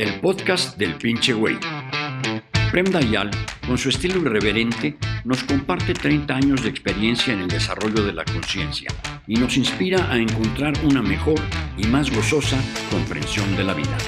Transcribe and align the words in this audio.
el 0.00 0.18
podcast 0.18 0.78
del 0.78 0.94
pinche 0.94 1.34
güey. 1.34 1.58
Prem 2.70 2.86
Dayal, 2.86 3.30
con 3.66 3.76
su 3.76 3.90
estilo 3.90 4.16
irreverente, 4.22 4.96
nos 5.26 5.44
comparte 5.44 5.92
30 5.92 6.34
años 6.34 6.62
de 6.62 6.70
experiencia 6.70 7.34
en 7.34 7.40
el 7.40 7.48
desarrollo 7.48 8.02
de 8.02 8.14
la 8.14 8.24
conciencia 8.24 8.88
y 9.26 9.34
nos 9.34 9.58
inspira 9.58 10.10
a 10.10 10.16
encontrar 10.16 10.72
una 10.86 11.02
mejor 11.02 11.38
y 11.76 11.86
más 11.86 12.10
gozosa 12.10 12.58
comprensión 12.90 13.54
de 13.58 13.64
la 13.64 13.74
vida. 13.74 13.98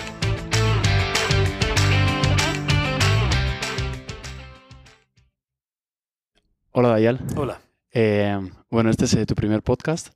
Hola 6.71 6.89
Dayal. 6.89 7.21
Hola. 7.37 7.61
Eh, 7.93 8.41
bueno, 8.71 8.89
este 8.89 9.05
es 9.05 9.13
eh, 9.13 9.27
tu 9.27 9.35
primer 9.35 9.63
podcast 9.63 10.09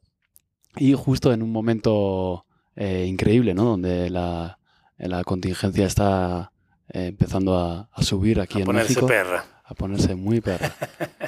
y 0.74 0.95
justo 0.95 1.34
en 1.34 1.43
un 1.43 1.52
momento 1.52 2.46
eh, 2.77 3.04
increíble, 3.07 3.52
¿no? 3.52 3.64
Donde 3.64 4.08
la, 4.08 4.57
la 4.99 5.23
contingencia 5.25 5.86
está 5.86 6.53
eh, 6.89 7.07
empezando 7.07 7.59
a, 7.59 7.89
a, 7.93 8.03
subir 8.03 8.41
aquí 8.41 8.59
a 8.59 8.61
en 8.61 8.67
ponerse 8.67 8.91
México. 8.91 9.07
perra. 9.07 9.45
A 9.64 9.75
ponerse 9.75 10.14
muy 10.14 10.41
perra. 10.41 10.72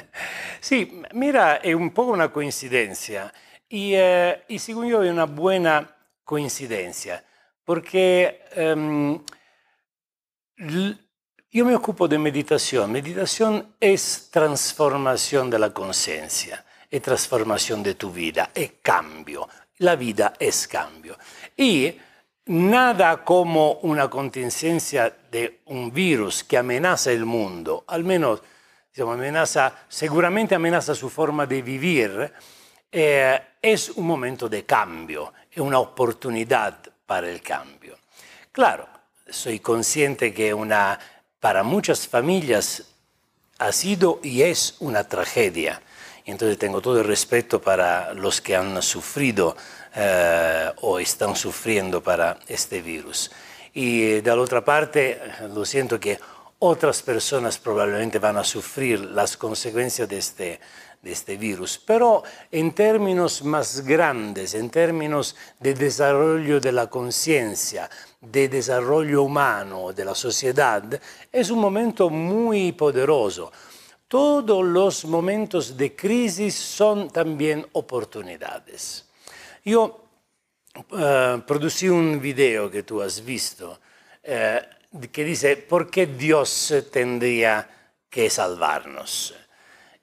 sí, 0.61 1.01
mira, 1.13 1.61
è 1.61 1.73
un 1.73 1.91
po' 1.91 2.03
una 2.05 2.29
coincidenza 2.29 3.31
y, 3.67 3.93
eh, 3.93 4.43
y 4.47 4.59
según 4.59 4.87
yo 4.87 5.03
è 5.03 5.09
una 5.09 5.25
buena 5.25 5.95
coincidencia 6.23 7.23
porque 7.63 8.41
um, 8.57 9.23
yo 11.51 11.65
me 11.65 11.75
ocupo 11.75 12.07
de 12.07 12.17
meditación. 12.17 12.91
Meditación 12.91 13.75
es 13.79 14.29
transformación 14.31 15.49
de 15.51 15.59
la 15.59 15.71
conciencia, 15.71 16.65
es 16.89 17.01
transformación 17.01 17.83
de 17.83 17.93
tu 17.93 18.11
vida, 18.11 18.49
es 18.55 18.73
cambio. 18.81 19.47
La 19.77 19.95
vida 19.95 20.33
es 20.39 20.67
cambio. 20.67 21.17
Y 21.55 21.93
nada 22.49 23.23
como 23.23 23.73
una 23.83 24.09
contingencia 24.09 25.15
de 25.31 25.61
un 25.65 25.93
virus 25.93 26.43
que 26.43 26.57
amenaza 26.57 27.11
el 27.11 27.25
mundo, 27.25 27.83
al 27.87 28.03
menos 28.03 28.41
diciamo, 28.89 29.11
amenaza, 29.11 29.71
seguramente 29.87 30.55
amenaza 30.55 30.95
su 30.95 31.09
forma 31.09 31.45
de 31.45 31.61
vivir, 31.61 32.33
eh, 32.91 33.39
es 33.61 33.89
un 33.89 34.07
momento 34.07 34.49
de 34.49 34.65
cambio, 34.65 35.31
es 35.51 35.59
una 35.59 35.77
oportunidad 35.77 36.79
para 37.05 37.29
el 37.29 37.41
cambio. 37.41 37.97
Claro, 38.51 38.87
soy 39.29 39.59
consciente 39.59 40.33
que 40.33 40.51
una, 40.51 40.99
para 41.39 41.61
muchas 41.61 42.07
familias 42.07 42.83
ha 43.59 43.71
sido 43.71 44.19
y 44.23 44.41
es 44.41 44.75
una 44.79 45.03
tragedia. 45.03 45.83
Entonces 46.25 46.57
tengo 46.57 46.81
todo 46.81 46.99
el 46.99 47.05
respeto 47.05 47.61
para 47.61 48.13
los 48.15 48.41
que 48.41 48.55
han 48.55 48.81
sufrido 48.81 49.55
eh, 49.95 50.71
o 50.81 50.99
están 50.99 51.35
sufriendo 51.35 52.01
para 52.01 52.39
este 52.47 52.81
virus. 52.81 53.31
Y 53.73 54.21
de 54.21 54.35
la 54.35 54.41
otra 54.41 54.63
parte, 54.63 55.21
lo 55.53 55.65
siento 55.65 55.99
que 55.99 56.19
otras 56.59 57.01
personas 57.01 57.57
probablemente 57.57 58.19
van 58.19 58.37
a 58.37 58.43
sufrir 58.43 58.99
las 58.99 59.37
consecuencias 59.37 60.09
de 60.09 60.17
este, 60.17 60.59
de 61.01 61.11
este 61.11 61.37
virus, 61.37 61.77
pero 61.77 62.23
en 62.51 62.73
términos 62.73 63.43
más 63.43 63.81
grandes, 63.81 64.53
en 64.53 64.69
términos 64.69 65.35
de 65.59 65.73
desarrollo 65.73 66.59
de 66.59 66.71
la 66.73 66.87
conciencia, 66.87 67.89
de 68.19 68.49
desarrollo 68.49 69.23
humano, 69.23 69.93
de 69.93 70.03
la 70.03 70.15
sociedad, 70.15 70.83
es 71.31 71.49
un 71.49 71.59
momento 71.59 72.09
muy 72.09 72.73
poderoso. 72.73 73.51
Todos 74.09 74.65
los 74.65 75.05
momentos 75.05 75.77
de 75.77 75.95
crisis 75.95 76.55
son 76.55 77.09
también 77.09 77.65
oportunidades. 77.73 79.08
Yo 79.63 80.03
uh, 80.91 81.41
producí 81.45 81.89
un 81.89 82.19
video 82.19 82.69
que 82.69 82.83
tú 82.83 83.01
has 83.01 83.23
visto 83.23 83.79
que 85.11 85.23
dice, 85.23 85.57
¿por 85.57 85.89
qué 85.89 86.05
Dios 86.05 86.73
tendría 86.91 87.67
que 88.09 88.29
salvarnos? 88.29 89.33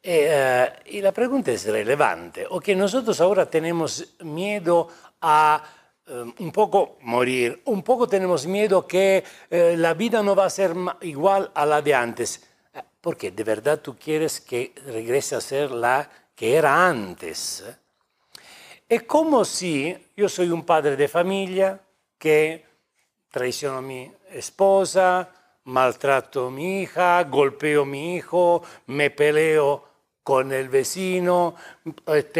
Y, 0.02 0.10
uh, 0.10 0.66
y, 0.86 1.00
la 1.00 1.12
pregunta 1.12 1.52
es 1.52 1.66
relevante, 1.66 2.46
o 2.48 2.60
que 2.60 2.74
nosotros 2.74 3.20
ahora 3.20 3.46
tenemos 3.46 4.16
miedo 4.20 4.88
a 5.20 5.62
um, 6.08 6.32
un 6.38 6.52
poco 6.52 6.98
morir, 7.02 7.62
un 7.66 7.82
poco 7.82 8.08
tenemos 8.08 8.46
miedo 8.46 8.86
que 8.86 9.24
la 9.50 9.94
vida 9.94 10.22
no 10.22 10.34
va 10.34 10.46
a 10.46 10.50
ser 10.50 10.74
igual 11.02 11.50
a 11.54 11.66
la 11.66 11.82
de 11.82 11.94
antes. 11.94 12.42
Porque 13.00 13.30
de 13.30 13.44
verdad 13.44 13.80
tú 13.80 13.96
quieres 13.96 14.40
que 14.40 14.72
regrese 14.86 15.36
a 15.36 15.40
ser 15.40 15.70
la 15.70 16.08
que 16.34 16.56
era 16.56 16.88
antes. 16.88 17.64
Es 18.88 19.02
como 19.02 19.44
si 19.44 19.96
yo 20.16 20.28
soy 20.28 20.50
un 20.50 20.64
padre 20.64 20.94
de 20.94 21.08
familia 21.08 21.80
que 22.16 22.64
traiciono 23.28 23.78
a 23.78 23.82
mi 23.82 24.08
esposa, 24.30 25.28
maltrato 25.64 26.46
a 26.46 26.50
mi 26.52 26.82
hija, 26.82 27.24
golpeo 27.24 27.82
a 27.82 27.84
mi 27.86 28.14
hijo, 28.14 28.62
me 28.86 29.10
peleo 29.10 29.84
con 30.22 30.52
el 30.52 30.68
vecino, 30.68 31.56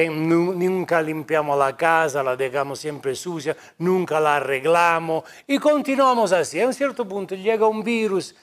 nunca 0.08 1.02
limpiamos 1.02 1.58
la 1.58 1.76
casa, 1.76 2.22
la 2.22 2.36
dejamos 2.36 2.78
siempre 2.78 3.16
sucia, 3.16 3.56
nunca 3.78 4.20
la 4.20 4.36
arreglamos 4.36 5.24
y 5.48 5.58
continuamos 5.58 6.30
así. 6.30 6.60
A 6.60 6.66
un 6.68 6.74
cierto 6.74 7.08
punto 7.08 7.34
llega 7.34 7.66
un 7.66 7.82
virus 7.82 8.36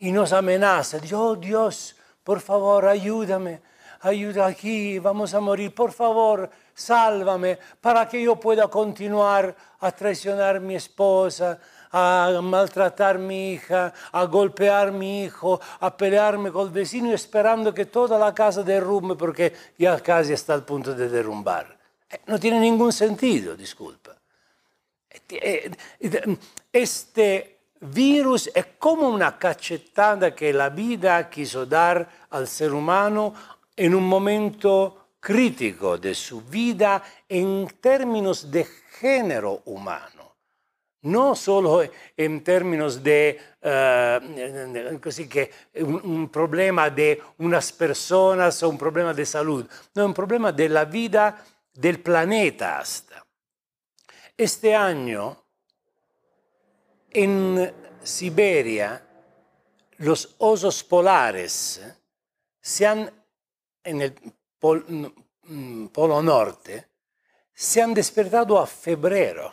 y 0.00 0.10
nos 0.10 0.32
amenaza. 0.32 0.98
Dios, 0.98 1.20
oh, 1.20 1.36
Dios, 1.36 1.96
por 2.24 2.40
favor, 2.40 2.86
ayúdame, 2.86 3.60
ayuda 4.00 4.46
aquí, 4.46 4.98
vamos 4.98 5.32
a 5.32 5.38
morir, 5.38 5.72
por 5.72 5.92
favor, 5.92 6.50
sálvame 6.76 7.58
para 7.80 8.06
que 8.06 8.22
yo 8.22 8.36
pueda 8.36 8.68
continuar 8.68 9.56
a 9.80 9.90
traicionar 9.90 10.56
a 10.56 10.60
mi 10.60 10.74
esposa, 10.76 11.58
a 11.90 12.38
maltratar 12.42 13.16
a 13.16 13.18
mi 13.18 13.52
hija, 13.52 13.92
a 14.12 14.24
golpear 14.26 14.88
a 14.88 14.92
mi 14.92 15.24
hijo, 15.24 15.58
a 15.80 15.96
pelearme 15.96 16.52
con 16.52 16.66
el 16.66 16.72
vecino 16.72 17.12
esperando 17.12 17.72
que 17.72 17.86
toda 17.86 18.18
la 18.18 18.34
casa 18.34 18.62
derrumbe 18.62 19.16
porque 19.16 19.54
ya 19.78 19.98
casi 20.00 20.34
está 20.34 20.52
al 20.52 20.64
punto 20.64 20.94
de 20.94 21.08
derrumbar. 21.08 21.74
No 22.26 22.38
tiene 22.38 22.60
ningún 22.60 22.92
sentido, 22.92 23.56
disculpa. 23.56 24.14
Este 26.70 27.58
virus 27.80 28.50
è 28.52 28.76
come 28.76 29.04
una 29.04 29.38
cachetada 29.38 30.34
che 30.34 30.52
la 30.52 30.68
vida 30.68 31.28
quiso 31.28 31.64
dar 31.64 32.06
al 32.30 32.46
ser 32.46 32.72
humano 32.72 33.34
en 33.74 33.94
un 33.94 34.06
momento 34.06 35.05
crítico 35.26 35.98
de 35.98 36.14
su 36.14 36.40
vida 36.42 37.02
en 37.28 37.66
términos 37.80 38.48
de 38.48 38.64
género 38.64 39.62
humano, 39.64 40.36
no 41.02 41.34
solo 41.34 41.82
en 42.16 42.44
términos 42.44 43.02
de 43.02 43.36
uh, 43.60 44.20
un, 45.82 46.28
problema 46.28 46.90
de 46.90 47.20
unas 47.38 47.72
personas 47.72 48.62
o 48.62 48.68
un 48.68 48.78
problema 48.78 49.12
de 49.12 49.26
salud, 49.26 49.66
no, 49.96 50.06
un 50.06 50.14
problema 50.14 50.52
de 50.52 50.68
la 50.68 50.84
vida 50.84 51.44
del 51.74 51.98
planeta 51.98 52.78
hasta. 52.78 53.26
Este 54.36 54.76
año 54.76 55.42
en 57.10 57.74
Siberia, 58.00 59.04
los 59.96 60.36
osos 60.38 60.84
polares 60.84 61.82
se 62.60 62.86
han, 62.86 63.10
en 63.82 64.02
el 64.02 64.14
pol, 64.58 65.12
Polo 65.92 66.22
Norte, 66.22 66.88
se 67.52 67.80
han 67.80 67.94
despertado 67.94 68.58
a 68.58 68.66
febrero 68.66 69.52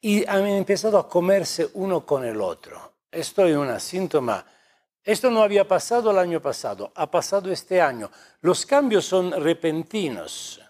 y 0.00 0.26
han 0.26 0.46
empezado 0.46 0.98
a 0.98 1.08
comerse 1.08 1.68
uno 1.74 2.04
con 2.04 2.24
el 2.24 2.40
otro. 2.40 2.94
Esto 3.10 3.46
es 3.46 3.56
un 3.56 3.78
síntoma. 3.80 4.44
Esto 5.02 5.30
no 5.30 5.42
había 5.42 5.66
pasado 5.66 6.10
el 6.10 6.18
año 6.18 6.40
pasado, 6.40 6.92
ha 6.94 7.10
pasado 7.10 7.50
este 7.50 7.80
año. 7.80 8.10
Los 8.40 8.66
cambios 8.66 9.04
son 9.04 9.32
repentinos. 9.32 10.60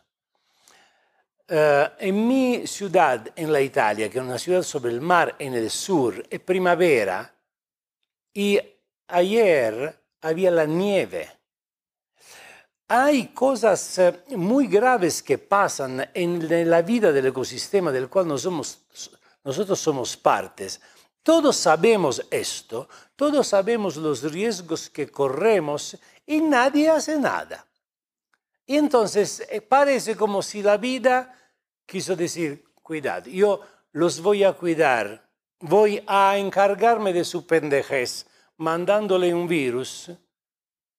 Uh, 1.50 1.89
en 1.99 2.28
mi 2.28 2.66
ciudad, 2.66 3.33
en 3.34 3.51
la 3.51 3.60
Italia, 3.60 4.10
que 4.10 4.19
es 4.19 4.25
una 4.25 4.39
ciudad 4.39 4.63
sobre 4.63 4.92
el 4.92 5.01
mar 5.01 5.34
en 5.39 5.54
el 5.54 5.71
sur, 5.71 6.22
es 6.28 6.41
primavera 6.41 7.34
y 8.34 8.60
ayer 9.07 9.98
había 10.21 10.51
la 10.51 10.66
nieve. 10.66 11.38
Hay 12.91 13.29
cosas 13.29 14.01
muy 14.31 14.67
graves 14.67 15.23
que 15.23 15.37
pasan 15.37 16.09
en 16.15 16.71
la 16.71 16.81
vida 16.81 17.13
del 17.13 17.27
ecosistema 17.27 17.93
del 17.93 18.09
cual 18.09 18.27
nosotros 18.27 19.79
somos 19.79 20.17
partes. 20.17 20.81
Todos 21.23 21.57
sabemos 21.57 22.27
esto, 22.31 22.89
todos 23.15 23.49
sabemos 23.49 23.97
los 23.97 24.23
riesgos 24.33 24.89
que 24.89 25.11
corremos 25.11 25.99
y 26.25 26.41
nadie 26.41 26.89
hace 26.89 27.19
nada. 27.19 27.67
Y 28.65 28.77
entonces 28.77 29.47
parece 29.69 30.17
como 30.17 30.41
si 30.41 30.63
la 30.63 30.79
vida 30.79 31.37
quiso 31.85 32.17
decir, 32.17 32.65
cuidado, 32.83 33.29
yo 33.29 33.61
los 33.93 34.23
voy 34.23 34.45
a 34.45 34.55
cuidar, 34.55 35.29
voy 35.61 36.03
a 36.07 36.39
encargarme 36.39 37.13
de 37.13 37.25
su 37.25 37.47
pendejez, 37.47 38.27
mandándole 38.57 39.35
un 39.35 39.47
virus 39.47 40.11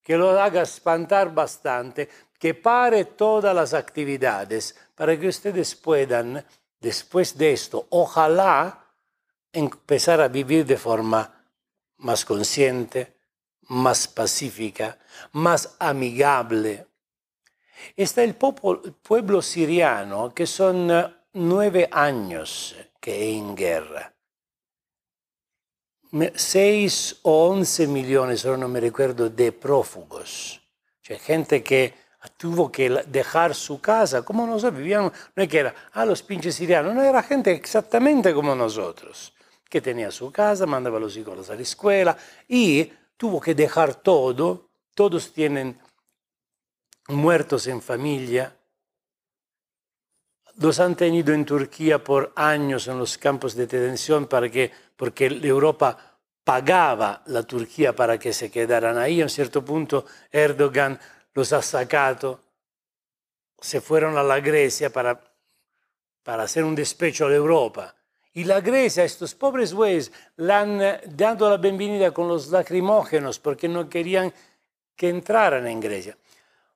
que 0.02 0.16
lo 0.16 0.40
haga 0.40 0.62
espantar 0.62 1.32
bastante, 1.34 2.08
que 2.38 2.54
pare 2.54 3.04
todas 3.04 3.54
las 3.54 3.74
actividades 3.74 4.74
para 4.94 5.18
que 5.18 5.28
ustedes 5.28 5.74
puedan, 5.74 6.44
después 6.80 7.36
de 7.36 7.52
esto, 7.52 7.86
ojalá 7.90 8.86
empezar 9.52 10.20
a 10.20 10.28
vivir 10.28 10.64
de 10.64 10.76
forma 10.76 11.44
más 11.98 12.24
consciente, 12.24 13.16
más 13.68 14.08
pacífica, 14.08 14.98
más 15.32 15.76
amigable. 15.78 16.86
Está 17.96 18.22
el 18.22 18.34
pueblo 18.34 19.42
siriano, 19.42 20.34
que 20.34 20.46
son 20.46 20.90
eh, 20.90 21.14
nueve 21.34 21.88
años 21.90 22.76
que 23.00 23.30
es 23.30 23.36
en 23.36 23.54
guerra. 23.54 24.12
Seis 26.34 27.20
o 27.22 27.50
once 27.50 27.86
millones, 27.86 28.44
ahora 28.44 28.58
no 28.58 28.68
me 28.68 28.80
recuerdo, 28.80 29.30
de 29.30 29.52
prófugos. 29.52 30.60
Gente 31.02 31.62
que 31.62 31.94
tuvo 32.36 32.70
que 32.70 32.90
dejar 33.06 33.54
su 33.54 33.80
casa, 33.80 34.22
como 34.22 34.46
nosotros 34.46 34.78
vivíamos, 34.78 35.12
no 35.34 35.42
es 35.42 35.48
que 35.48 35.58
era, 35.58 35.74
ah, 35.92 36.04
los 36.04 36.22
pinches 36.22 36.54
sirianos, 36.54 36.94
no, 36.94 37.02
era 37.02 37.22
gente 37.22 37.52
exactamente 37.52 38.34
como 38.34 38.54
nosotros, 38.54 39.32
que 39.68 39.80
tenía 39.80 40.10
su 40.10 40.30
casa, 40.30 40.66
mandaba 40.66 40.98
a 40.98 41.00
los 41.00 41.16
hijos 41.16 41.48
a 41.48 41.54
la 41.54 41.62
escuela 41.62 42.16
y 42.46 42.92
tuvo 43.16 43.40
que 43.40 43.54
dejar 43.54 43.94
todo, 43.94 44.68
todos 44.94 45.32
tienen 45.32 45.80
muertos 47.08 47.66
en 47.66 47.80
familia, 47.80 48.54
los 50.60 50.78
han 50.78 50.94
tenido 50.94 51.32
en 51.32 51.46
Turquía 51.46 52.04
por 52.04 52.32
años 52.36 52.86
en 52.86 52.98
los 52.98 53.16
campos 53.16 53.54
de 53.54 53.66
detención 53.66 54.26
para 54.26 54.50
que, 54.50 54.70
porque 54.94 55.26
Europa 55.26 55.96
pagaba 56.44 57.22
la 57.26 57.42
Turquía 57.44 57.96
para 57.96 58.18
que 58.18 58.34
se 58.34 58.50
quedaran 58.50 58.98
ahí. 58.98 59.22
A 59.22 59.24
un 59.24 59.30
cierto 59.30 59.64
punto 59.64 60.04
Erdogan 60.30 61.00
los 61.32 61.52
ha 61.54 61.62
sacado, 61.62 62.40
se 63.58 63.80
fueron 63.80 64.18
a 64.18 64.22
la 64.22 64.40
Grecia 64.40 64.90
para, 64.90 65.18
para 66.22 66.42
hacer 66.42 66.64
un 66.64 66.74
despecho 66.74 67.24
a 67.24 67.30
la 67.30 67.36
Europa. 67.36 67.94
Y 68.34 68.44
la 68.44 68.60
Grecia, 68.60 69.02
estos 69.02 69.34
pobres 69.34 69.72
güeyes, 69.72 70.12
le 70.36 70.52
han 70.52 70.80
dado 71.16 71.48
la 71.48 71.56
bienvenida 71.56 72.12
con 72.12 72.28
los 72.28 72.48
lacrimógenos 72.48 73.38
porque 73.38 73.66
no 73.66 73.88
querían 73.88 74.32
que 74.94 75.08
entraran 75.08 75.66
en 75.66 75.80
Grecia. 75.80 76.18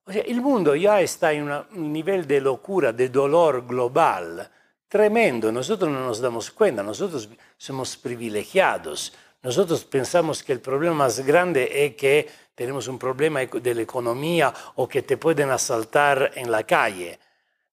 O 0.06 0.12
sea, 0.12 0.23
el 0.23 0.41
mundo 0.41 0.75
ya 0.75 1.01
está 1.01 1.33
en 1.33 1.51
un 1.51 1.93
nivel 1.93 2.27
de 2.27 2.41
locura, 2.41 2.93
de 2.93 3.09
dolor 3.09 3.67
global 3.67 4.51
tremendo. 4.87 5.51
Nosotros 5.51 5.91
no 5.91 6.01
nos 6.01 6.21
damos 6.21 6.51
cuenta, 6.51 6.83
nosotros 6.83 7.29
somos 7.56 7.97
privilegiados. 7.97 9.12
Nosotros 9.43 9.85
pensamos 9.85 10.43
que 10.43 10.53
el 10.53 10.61
problema 10.61 10.95
más 10.95 11.19
grande 11.21 11.87
es 11.87 11.97
que 11.97 12.29
tenemos 12.55 12.87
un 12.87 12.99
problema 12.99 13.41
de 13.41 13.75
la 13.75 13.83
economía 13.83 14.55
o 14.77 14.87
que 14.87 15.03
te 15.03 15.17
pueden 15.17 15.51
asaltar 15.51 16.31
en 16.37 16.51
la 16.51 16.62
calle. 16.62 17.19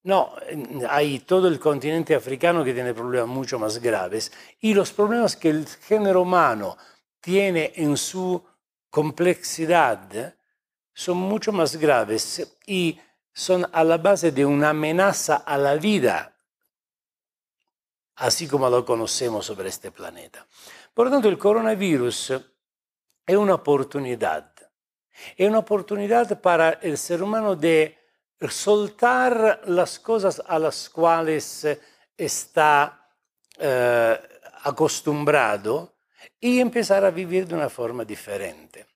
No, 0.04 0.34
hay 0.90 1.20
todo 1.20 1.48
el 1.48 1.60
continente 1.60 2.16
africano 2.16 2.64
que 2.64 2.74
tiene 2.74 2.94
problemas 2.94 3.30
mucho 3.30 3.60
más 3.60 3.78
graves 3.78 4.32
y 4.60 4.74
los 4.74 4.92
problemas 4.92 5.36
que 5.36 5.50
el 5.50 5.68
género 5.68 6.24
humano 6.24 6.76
tiene 7.20 7.74
en 7.76 7.96
su 7.98 8.44
complejidad 8.90 10.34
son 10.94 11.18
mucho 11.18 11.52
más 11.52 11.76
graves 11.76 12.58
y 12.66 13.00
son 13.34 13.68
a 13.72 13.84
la 13.84 13.98
base 13.98 14.32
de 14.32 14.46
una 14.46 14.70
amenaza 14.70 15.38
a 15.38 15.58
la 15.58 15.76
vida, 15.76 16.36
así 18.16 18.48
como 18.48 18.70
lo 18.70 18.86
conocemos 18.86 19.46
sobre 19.46 19.70
este 19.70 19.92
planeta. 19.92 20.46
Por 20.94 21.08
lo 21.08 21.12
tanto, 21.12 21.30
el 21.30 21.38
coronavirus 21.38 22.32
es 23.26 23.36
una 23.36 23.56
oportunidad. 23.56 24.54
Es 25.38 25.48
una 25.48 25.60
oportunidad 25.60 26.40
para 26.42 26.72
el 26.82 26.98
ser 26.98 27.24
humano 27.24 27.56
de 27.56 27.98
soltar 28.50 29.62
las 29.68 30.00
cosas 30.00 30.42
a 30.46 30.58
las 30.58 30.90
cuales 30.90 31.68
está 32.18 33.10
eh, 33.58 34.20
acostumbrado 34.64 35.94
y 36.40 36.60
empezar 36.60 37.06
a 37.06 37.12
vivir 37.12 37.48
de 37.48 37.56
una 37.56 37.70
forma 37.70 38.04
diferente. 38.04 38.91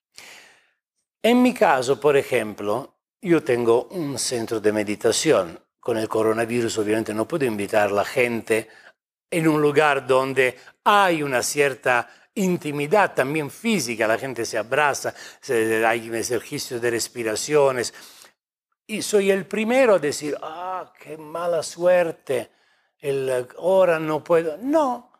En 1.25 1.41
mi 1.41 1.55
caso, 1.55 1.99
por 1.99 2.15
ejemplo, 2.15 2.97
yo 3.19 3.43
tengo 3.43 3.85
un 3.85 4.19
centro 4.19 4.59
de 4.59 4.71
meditación. 4.71 5.59
Con 5.79 5.97
el 5.97 6.07
coronavirus 6.07 6.77
obviamente 6.77 7.15
no 7.15 7.27
puedo 7.27 7.45
invitar 7.45 7.89
a 7.89 7.93
la 7.93 8.05
gente 8.05 8.69
en 9.31 9.47
un 9.47 9.59
lugar 9.59 10.05
donde 10.05 10.55
hay 10.83 11.23
una 11.23 11.41
cierta 11.41 12.07
intimidad 12.35 13.15
también 13.15 13.49
física, 13.49 14.05
la 14.05 14.19
gente 14.19 14.45
se 14.45 14.59
abraza, 14.59 15.15
hay 15.87 16.11
ejercicios 16.13 16.79
de 16.79 16.91
respiraciones. 16.91 17.91
Y 18.85 19.01
soy 19.01 19.31
el 19.31 19.47
primero 19.47 19.95
a 19.95 19.99
decir, 19.99 20.37
ah, 20.43 20.93
qué 20.99 21.17
mala 21.17 21.63
suerte, 21.63 22.51
ahora 23.57 23.97
no 23.97 24.23
puedo. 24.23 24.57
No, 24.57 25.11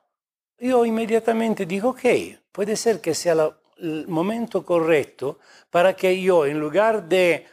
yo 0.59 0.85
inmediatamente 0.85 1.65
digo, 1.65 1.89
ok, 1.89 2.05
puede 2.51 2.75
ser 2.75 3.01
que 3.01 3.15
sea 3.15 3.57
el 3.77 4.07
momento 4.07 4.65
correcto 4.65 5.39
para 5.69 5.95
que 5.95 6.21
yo, 6.21 6.45
en 6.45 6.59
lugar 6.59 7.07
de 7.07 7.47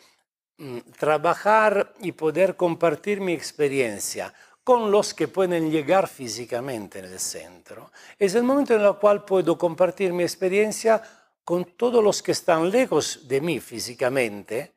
mm, 0.59 0.79
trabajar 0.99 1.95
y 2.01 2.13
poder 2.13 2.57
compartir 2.57 3.21
mi 3.21 3.33
experiencia 3.33 4.33
con 4.65 4.91
los 4.91 5.13
que 5.13 5.29
pueden 5.29 5.71
llegar 5.71 6.09
físicamente 6.09 7.01
en 7.01 7.07
el 7.07 7.19
centro. 7.19 7.91
Es 8.19 8.35
el 8.35 8.45
momento 8.45 8.75
en 8.75 8.83
el 8.83 8.95
cual 8.97 9.25
puedo 9.25 9.59
compartir 9.59 10.13
mi 10.13 10.23
experiencia 10.23 11.03
con 11.45 11.65
todos 11.77 12.03
los 12.03 12.23
que 12.23 12.33
están 12.33 12.71
lejos 12.71 13.27
de 13.27 13.41
mí 13.41 13.59
físicamente, 13.59 14.75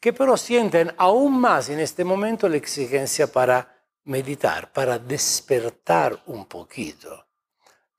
que 0.00 0.12
pero 0.12 0.36
sienten 0.36 0.92
aún 0.96 1.38
más 1.38 1.68
en 1.68 1.78
este 1.78 2.04
momento 2.04 2.48
la 2.48 2.56
exigencia 2.56 3.30
para 3.30 3.80
meditar, 4.04 4.72
para 4.72 4.98
despertar 4.98 6.20
un 6.26 6.46
poquito, 6.46 7.26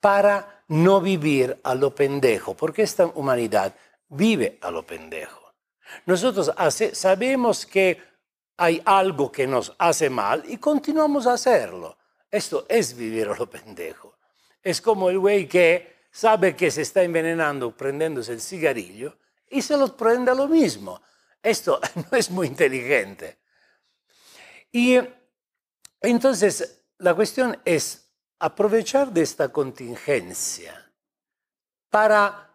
para 0.02 0.64
no 0.66 1.00
vivir 1.00 1.60
a 1.62 1.76
lo 1.76 1.94
pendejo, 1.94 2.54
porque 2.54 2.82
esta 2.82 3.06
humanidad 3.06 3.72
vive 4.08 4.58
a 4.60 4.68
lo 4.72 4.84
pendejo. 4.84 5.54
Nosotros 6.06 6.50
sabemos 6.92 7.64
que 7.64 8.02
hay 8.56 8.82
algo 8.84 9.30
que 9.30 9.46
nos 9.46 9.72
hace 9.78 10.10
mal 10.10 10.42
y 10.48 10.56
continuamos 10.56 11.28
a 11.28 11.34
hacerlo. 11.34 11.96
Esto 12.28 12.66
es 12.68 12.96
vivir 12.96 13.28
a 13.28 13.36
lo 13.36 13.48
pendejo. 13.48 14.18
Es 14.60 14.80
como 14.80 15.08
el 15.08 15.20
güey 15.20 15.46
que 15.46 16.06
sabe 16.10 16.56
que 16.56 16.72
se 16.72 16.82
está 16.82 17.04
envenenando 17.04 17.76
prendiéndose 17.76 18.32
el 18.32 18.40
cigarrillo 18.40 19.16
y 19.48 19.62
se 19.62 19.76
lo 19.76 19.96
prende 19.96 20.32
a 20.32 20.34
lo 20.34 20.48
mismo. 20.48 21.00
Esto 21.40 21.80
no 21.94 22.18
es 22.18 22.28
muy 22.28 22.48
inteligente. 22.48 23.38
Y 24.72 24.98
entonces 26.00 26.82
la 26.98 27.14
cuestión 27.14 27.56
es 27.64 28.01
aprovechar 28.42 29.12
de 29.12 29.22
esta 29.22 29.50
contingencia 29.50 30.74
para 31.88 32.50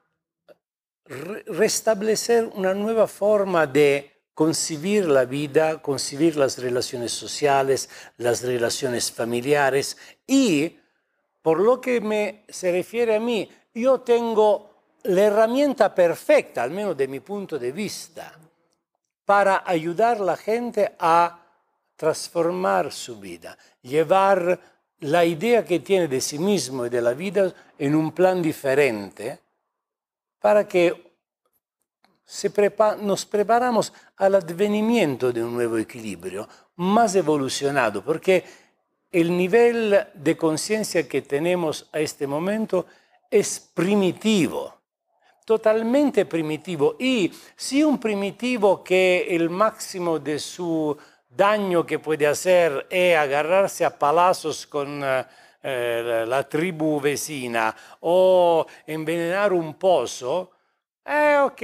restablecer 1.05 2.43
una 2.55 2.73
nueva 2.73 3.07
forma 3.07 3.65
de 3.65 4.11
concebir 4.33 5.07
la 5.07 5.23
vida, 5.23 5.81
concebir 5.81 6.35
las 6.35 6.57
relaciones 6.57 7.13
sociales, 7.13 7.89
las 8.17 8.43
relaciones 8.43 9.09
familiares. 9.09 9.95
Y, 10.27 10.77
por 11.41 11.61
lo 11.61 11.79
que 11.79 12.01
me, 12.01 12.43
se 12.49 12.69
refiere 12.69 13.15
a 13.15 13.21
mí, 13.21 13.49
yo 13.73 14.01
tengo 14.01 14.97
la 15.03 15.21
herramienta 15.21 15.95
perfecta, 15.95 16.63
al 16.63 16.71
menos 16.71 16.97
de 16.97 17.07
mi 17.07 17.21
punto 17.21 17.57
de 17.57 17.71
vista, 17.71 18.37
para 19.23 19.63
ayudar 19.65 20.17
a 20.17 20.25
la 20.25 20.35
gente 20.35 20.97
a 20.99 21.45
transformar 21.95 22.91
su 22.91 23.21
vida, 23.21 23.57
llevar 23.81 24.76
la 24.99 25.25
idea 25.25 25.63
que 25.63 25.79
tiene 25.79 26.07
de 26.07 26.21
sí 26.21 26.39
mismo 26.39 26.85
y 26.85 26.89
de 26.89 27.01
la 27.01 27.13
vida 27.13 27.53
en 27.77 27.95
un 27.95 28.11
plan 28.11 28.41
diferente, 28.41 29.39
para 30.39 30.67
que 30.67 31.07
nos 33.01 33.25
preparamos 33.25 33.93
al 34.17 34.35
advenimiento 34.35 35.31
de 35.31 35.43
un 35.43 35.53
nuevo 35.53 35.77
equilibrio 35.77 36.47
más 36.75 37.15
evolucionado, 37.15 38.03
porque 38.03 38.43
el 39.11 39.35
nivel 39.35 39.97
de 40.13 40.37
conciencia 40.37 41.07
que 41.07 41.21
tenemos 41.21 41.87
a 41.93 41.99
este 41.99 42.27
momento 42.27 42.85
es 43.31 43.59
primitivo, 43.73 44.73
totalmente 45.45 46.25
primitivo. 46.25 46.95
Y 46.99 47.31
si 47.55 47.83
un 47.83 47.97
primitivo 47.99 48.83
que 48.83 49.27
el 49.29 49.49
máximo 49.49 50.19
de 50.19 50.39
su 50.39 50.97
daño 51.37 51.85
que 51.85 51.99
puede 51.99 52.25
hacer 52.25 52.87
es 52.89 53.15
agarrarse 53.15 53.85
a 53.85 53.97
palazos 53.97 54.65
con 54.65 55.01
eh, 55.03 56.25
la 56.27 56.49
tribu 56.49 56.99
vecina 56.99 57.75
o 58.01 58.65
envenenar 58.87 59.53
un 59.53 59.75
pozo, 59.75 60.51
eh, 61.05 61.37
ok, 61.37 61.61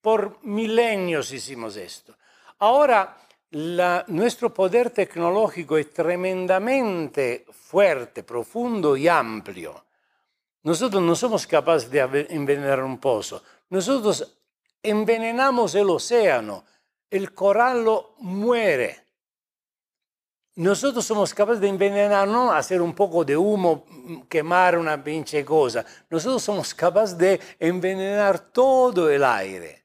por 0.00 0.38
milenios 0.44 1.32
hicimos 1.32 1.76
esto. 1.76 2.16
Ahora 2.60 3.16
nuestro 4.06 4.54
poder 4.54 4.90
tecnológico 4.90 5.76
es 5.76 5.92
tremendamente 5.92 7.46
fuerte, 7.50 8.22
profundo 8.22 8.96
y 8.96 9.08
amplio. 9.08 9.84
Nosotros 10.62 11.02
no 11.02 11.16
somos 11.16 11.46
capaces 11.46 11.90
de 11.90 12.26
envenenar 12.30 12.84
un 12.84 12.98
pozo. 12.98 13.42
Nosotros 13.70 14.40
envenenamos 14.82 15.74
el 15.74 15.90
océano. 15.90 16.64
El 17.10 17.34
corallo 17.34 18.14
muere. 18.18 19.04
nosotros 20.54 21.04
somos 21.04 21.34
capaces 21.34 21.60
de 21.60 21.68
envenenar, 21.68 22.28
no 22.28 22.52
hacer 22.52 22.80
un 22.80 22.94
poco 22.94 23.24
de 23.24 23.36
humo, 23.36 23.84
quemar 24.28 24.78
una 24.78 25.02
pinche 25.02 25.44
cosa. 25.44 25.84
Nosotros 26.08 26.42
somos 26.42 26.72
capaces 26.74 27.18
de 27.18 27.40
envenenar 27.58 28.52
todo 28.52 29.10
el 29.10 29.24
aire. 29.24 29.80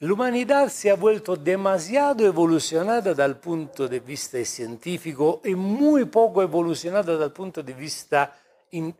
La 0.00 0.12
humanidad 0.12 0.68
se 0.68 0.90
ha 0.90 0.94
vuelto 0.94 1.36
demasiado 1.36 2.26
evolucionada 2.26 3.14
dal 3.14 3.40
punto 3.40 3.88
de 3.88 4.00
vista 4.00 4.44
científico 4.44 5.40
y 5.42 5.54
muy 5.54 6.04
poco 6.04 6.42
evolucionada 6.42 7.16
dal 7.16 7.32
punto 7.32 7.62
de 7.62 7.72
vista 7.72 8.36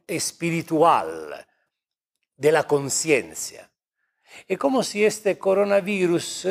espiritual, 0.06 1.47
de 2.35 2.52
la 2.52 2.62
conciencia. 2.62 3.71
Es 4.49 4.59
como 4.59 4.83
si 4.83 5.04
este 5.04 5.38
coronavirus 5.38 6.47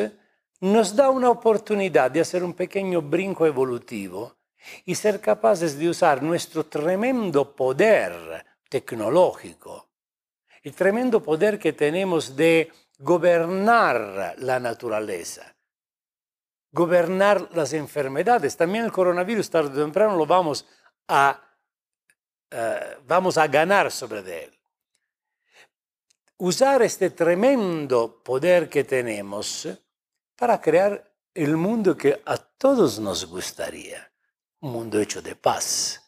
nos 0.66 0.96
da 0.96 1.12
una 1.12 1.30
oportunidad 1.30 2.10
de 2.10 2.22
hacer 2.22 2.44
un 2.44 2.54
pequeño 2.54 3.02
brinco 3.02 3.46
evolutivo 3.46 4.36
y 4.84 4.96
ser 4.96 5.22
capaces 5.22 5.78
de 5.78 5.90
usar 5.90 6.24
nuestro 6.24 6.66
tremendo 6.66 7.56
poder 7.56 8.44
tecnológico, 8.68 9.90
el 10.64 10.74
tremendo 10.74 11.22
poder 11.22 11.60
que 11.60 11.74
tenemos 11.74 12.36
de 12.36 12.72
gobernar 12.98 14.36
la 14.40 14.60
naturaleza, 14.60 15.56
gobernar 16.72 17.48
las 17.54 17.74
enfermedades. 17.74 18.58
También 18.58 18.86
el 18.86 18.92
coronavirus 18.92 19.50
tarde 19.52 19.80
o 19.80 19.86
temprano 19.86 20.18
lo 20.18 20.26
vamos 20.26 20.66
a, 21.08 21.40
uh, 22.52 23.04
vamos 23.06 23.38
a 23.38 23.48
ganar 23.48 23.92
sobre 23.92 24.46
él. 24.46 24.52
Usar 26.38 26.82
este 26.82 27.12
tremendo 27.12 28.24
poder 28.24 28.68
que 28.68 28.84
tenemos 28.84 29.70
para 30.36 30.60
crear 30.60 31.12
el 31.34 31.58
mundo 31.58 31.96
que 31.96 32.22
a 32.26 32.38
todos 32.38 33.00
nos 33.00 33.26
gustaría. 33.26 34.12
Un 34.62 34.72
mundo 34.72 35.00
hecho 35.00 35.22
de 35.22 35.36
paz, 35.36 36.02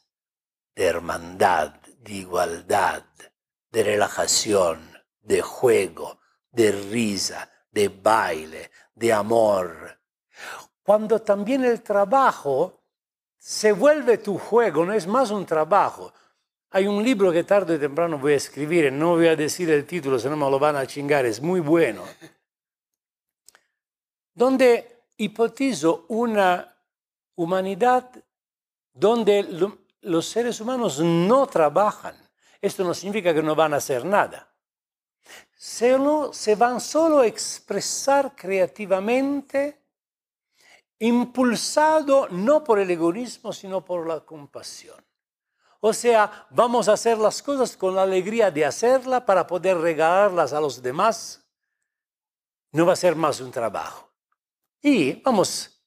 de 0.75 0.85
hermandad, 0.85 1.73
de 1.99 2.13
igualdad, 2.13 3.03
de 3.71 3.83
relajación, 3.83 4.91
de 5.21 5.41
juego, 5.41 6.19
de 6.51 6.71
risa, 6.71 7.49
de 7.71 7.89
baile, 7.89 8.71
de 8.95 9.13
amor. 9.13 9.99
Cuando 10.81 11.21
también 11.21 11.65
el 11.65 11.81
trabajo 11.81 12.81
se 13.37 13.71
vuelve 13.71 14.17
tu 14.17 14.37
juego, 14.37 14.85
no 14.85 14.93
es 14.93 15.05
más 15.05 15.31
un 15.31 15.45
trabajo. 15.45 16.13
Hay 16.71 16.87
un 16.87 17.03
libro 17.03 17.31
que 17.31 17.43
tarde 17.43 17.75
o 17.75 17.79
temprano 17.79 18.17
voy 18.17 18.33
a 18.33 18.37
escribir, 18.37 18.91
no 18.91 19.15
voy 19.15 19.27
a 19.27 19.35
decir 19.35 19.69
el 19.69 19.85
título, 19.85 20.19
si 20.19 20.27
no 20.27 20.35
me 20.35 20.49
lo 20.49 20.59
van 20.59 20.75
a 20.75 20.87
chingar, 20.87 21.25
es 21.25 21.41
muy 21.41 21.59
bueno 21.59 22.03
donde 24.37 25.07
hipotizo 25.17 26.05
una 26.09 26.77
humanidad 27.33 28.11
donde 28.93 29.41
lo, 29.41 29.79
los 30.01 30.27
seres 30.27 30.61
humanos 30.61 30.99
no 30.99 31.47
trabajan. 31.47 32.15
Esto 32.61 32.83
no 32.83 32.93
significa 32.93 33.33
que 33.33 33.41
no 33.41 33.55
van 33.55 33.73
a 33.73 33.77
hacer 33.77 34.05
nada. 34.05 34.47
Se, 35.55 35.97
van 36.55 36.79
solo 36.79 37.19
a 37.19 37.25
expresar 37.25 38.35
creativamente, 38.35 39.81
impulsado 40.99 42.27
no 42.29 42.63
por 42.63 42.77
el 42.77 42.91
egoísmo, 42.91 43.51
sino 43.51 43.83
por 43.83 44.05
la 44.05 44.19
compasión. 44.19 45.03
O 45.79 45.91
sea, 45.93 46.47
vamos 46.51 46.87
a 46.87 46.93
hacer 46.93 47.17
las 47.17 47.41
cosas 47.41 47.75
con 47.75 47.95
la 47.95 48.03
alegría 48.03 48.51
de 48.51 48.65
hacerlas 48.65 49.23
para 49.23 49.47
poder 49.47 49.79
regalarlas 49.79 50.53
a 50.53 50.61
los 50.61 50.79
demás. 50.79 51.43
No 52.71 52.85
va 52.85 52.93
a 52.93 52.95
ser 52.95 53.15
más 53.15 53.41
un 53.41 53.49
trabajo. 53.49 54.06
Y 54.81 55.13
vamos 55.21 55.77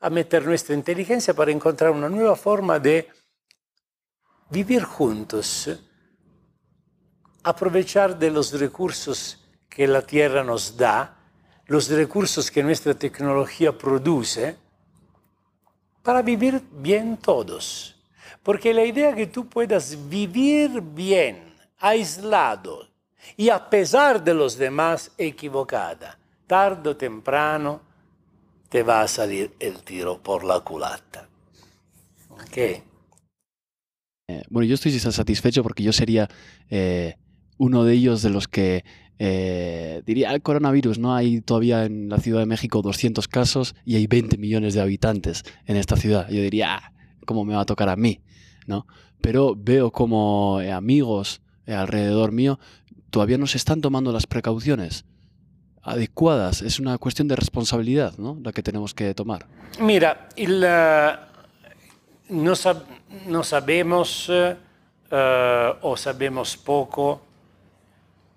a 0.00 0.10
meter 0.10 0.44
nuestra 0.44 0.74
inteligencia 0.74 1.34
para 1.34 1.50
encontrar 1.50 1.90
una 1.90 2.08
nueva 2.08 2.36
forma 2.36 2.78
de 2.78 3.08
vivir 4.50 4.84
juntos, 4.84 5.70
aprovechar 7.42 8.18
de 8.18 8.30
los 8.30 8.52
recursos 8.58 9.42
que 9.68 9.86
la 9.86 10.02
tierra 10.02 10.44
nos 10.44 10.76
da, 10.76 11.16
los 11.66 11.88
recursos 11.88 12.50
que 12.50 12.62
nuestra 12.62 12.94
tecnología 12.94 13.76
produce, 13.76 14.56
para 16.02 16.22
vivir 16.22 16.62
bien 16.70 17.16
todos. 17.16 17.96
Porque 18.42 18.72
la 18.72 18.84
idea 18.84 19.14
que 19.14 19.26
tú 19.26 19.48
puedas 19.48 20.08
vivir 20.08 20.80
bien, 20.80 21.56
aislado 21.78 22.88
y 23.36 23.48
a 23.48 23.68
pesar 23.68 24.22
de 24.22 24.34
los 24.34 24.56
demás 24.56 25.10
equivocada, 25.18 26.16
tarde 26.46 26.90
o 26.90 26.96
temprano 26.96 27.85
te 28.68 28.82
va 28.82 29.02
a 29.02 29.08
salir 29.08 29.52
el 29.60 29.82
tiro 29.82 30.22
por 30.22 30.44
la 30.44 30.60
culata. 30.60 31.28
¿Ok? 32.30 32.56
Eh, 34.28 34.42
bueno, 34.50 34.66
yo 34.66 34.74
estoy 34.74 34.92
satisfecho 34.98 35.62
porque 35.62 35.82
yo 35.82 35.92
sería 35.92 36.28
eh, 36.68 37.16
uno 37.58 37.84
de 37.84 37.94
ellos 37.94 38.22
de 38.22 38.30
los 38.30 38.48
que 38.48 38.84
eh, 39.18 40.02
diría, 40.04 40.32
el 40.32 40.42
coronavirus, 40.42 40.98
¿no? 40.98 41.14
Hay 41.14 41.40
todavía 41.40 41.84
en 41.84 42.08
la 42.08 42.18
Ciudad 42.18 42.40
de 42.40 42.46
México 42.46 42.82
200 42.82 43.28
casos 43.28 43.74
y 43.84 43.96
hay 43.96 44.06
20 44.06 44.36
millones 44.36 44.74
de 44.74 44.80
habitantes 44.80 45.44
en 45.64 45.76
esta 45.76 45.96
ciudad. 45.96 46.28
Yo 46.28 46.42
diría, 46.42 46.76
ah, 46.76 46.92
¿cómo 47.24 47.44
me 47.44 47.54
va 47.54 47.62
a 47.62 47.66
tocar 47.66 47.88
a 47.88 47.96
mí? 47.96 48.20
¿No? 48.66 48.86
Pero 49.20 49.54
veo 49.56 49.90
como 49.90 50.58
amigos 50.58 51.40
alrededor 51.66 52.32
mío 52.32 52.58
todavía 53.10 53.38
no 53.38 53.46
se 53.46 53.56
están 53.56 53.80
tomando 53.80 54.12
las 54.12 54.26
precauciones 54.26 55.04
adecuadas. 55.86 56.62
Es 56.62 56.80
una 56.80 56.98
cuestión 56.98 57.28
de 57.28 57.36
responsabilidad 57.36 58.18
¿no? 58.18 58.36
la 58.42 58.52
que 58.52 58.62
tenemos 58.62 58.92
que 58.92 59.14
tomar. 59.14 59.46
Mira, 59.78 60.28
el, 60.36 60.66
no, 62.28 63.44
sabemos 63.44 64.28
uh, 64.28 64.54
o 65.82 65.96
sabemos 65.96 66.56
poco 66.56 67.22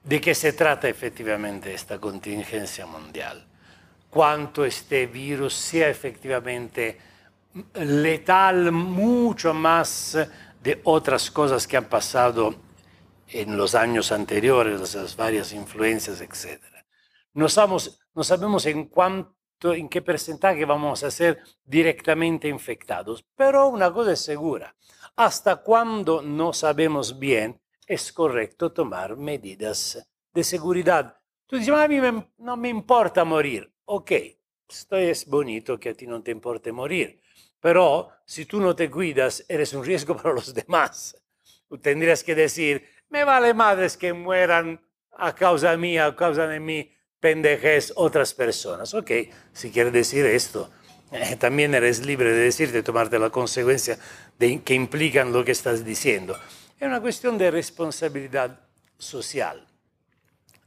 de 0.03 0.21
qué 0.21 0.35
se 0.35 0.53
trata 0.53 0.87
efectivamente 0.87 1.73
esta 1.73 1.97
contingencia 1.99 2.85
mundial. 2.85 3.45
Cuánto 4.09 4.63
este 4.63 5.07
virus 5.07 5.53
sea 5.53 5.89
efectivamente 5.89 6.97
letal 7.73 8.71
mucho 8.71 9.53
más 9.53 10.17
de 10.63 10.81
otras 10.83 11.31
cosas 11.31 11.67
que 11.67 11.77
han 11.77 11.85
pasado 11.85 12.55
en 13.27 13.57
los 13.57 13.75
años 13.75 14.11
anteriores, 14.11 14.95
las 14.95 15.15
varias 15.15 15.53
influencias, 15.53 16.21
etc. 16.21 16.59
No 17.39 17.47
sabemos, 17.47 17.97
no 18.13 18.23
sabemos 18.25 18.65
en 18.65 18.87
cuánto, 18.89 19.73
en 19.73 19.87
qué 19.87 20.01
porcentaje 20.01 20.65
vamos 20.65 21.05
a 21.05 21.09
ser 21.09 21.41
directamente 21.63 22.49
infectados, 22.49 23.25
pero 23.33 23.69
una 23.69 23.93
cosa 23.93 24.11
es 24.11 24.19
segura, 24.19 24.75
hasta 25.15 25.55
cuando 25.55 26.21
no 26.21 26.51
sabemos 26.51 27.17
bien, 27.17 27.61
es 27.87 28.11
correcto 28.11 28.73
tomar 28.73 29.15
medidas 29.15 30.05
de 30.33 30.43
seguridad. 30.43 31.15
Tú 31.47 31.55
dices, 31.55 31.73
a 31.73 31.87
mí 31.87 31.97
no 32.39 32.57
me 32.57 32.67
importa 32.67 33.23
morir. 33.23 33.71
Ok, 33.85 34.11
esto 34.67 34.97
es 34.97 35.25
bonito 35.25 35.79
que 35.79 35.91
a 35.91 35.93
ti 35.93 36.07
no 36.07 36.21
te 36.21 36.31
importe 36.31 36.73
morir, 36.73 37.21
pero 37.61 38.09
si 38.25 38.47
tú 38.47 38.59
no 38.59 38.75
te 38.75 38.91
cuidas, 38.91 39.45
eres 39.47 39.73
un 39.73 39.85
riesgo 39.85 40.13
para 40.21 40.33
los 40.33 40.53
demás. 40.53 41.15
Tú 41.69 41.77
tendrías 41.77 42.21
que 42.21 42.35
decir, 42.35 42.85
me 43.07 43.23
vale 43.23 43.53
madres 43.53 43.95
que 43.95 44.11
mueran 44.11 44.81
a 45.17 45.33
causa 45.33 45.77
mía, 45.77 46.05
a 46.05 46.15
causa 46.17 46.45
de 46.45 46.59
mí, 46.59 46.98
pendejes 47.19 47.93
otras 47.95 48.33
personas. 48.33 48.93
Ok, 48.93 49.11
si 49.53 49.71
quieres 49.71 49.93
decir 49.93 50.25
esto, 50.25 50.69
eh, 51.11 51.35
también 51.37 51.73
eres 51.73 52.05
libre 52.05 52.31
de 52.31 52.43
decirte, 52.43 52.83
tomarte 52.83 53.19
la 53.19 53.29
consecuencia 53.29 53.97
que 54.37 54.73
implican 54.73 55.33
lo 55.33 55.43
que 55.43 55.51
estás 55.51 55.83
diciendo. 55.83 56.37
Es 56.79 56.87
una 56.87 57.01
cuestión 57.01 57.37
de 57.37 57.51
responsabilidad 57.51 58.59
social. 58.97 59.65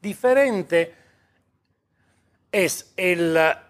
Diferente 0.01 0.95
es 2.51 2.93
el, 2.97 3.35
la 3.35 3.67